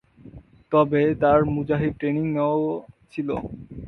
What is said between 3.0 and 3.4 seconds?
ছিল।